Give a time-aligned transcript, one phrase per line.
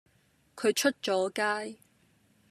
[0.55, 1.29] 佢出咗
[1.73, 1.77] 街